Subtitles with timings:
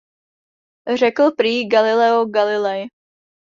[0.97, 2.87] Řekl prý Galileo Galilei.